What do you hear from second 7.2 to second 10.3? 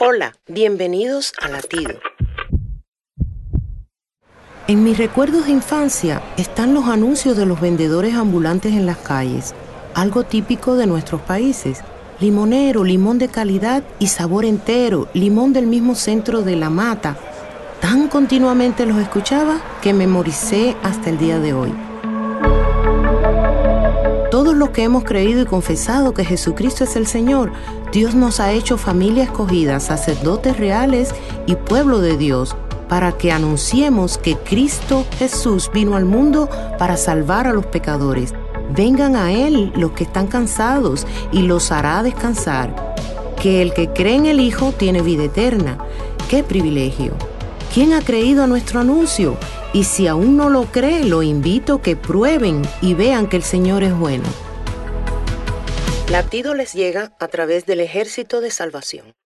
de los vendedores ambulantes en las calles, algo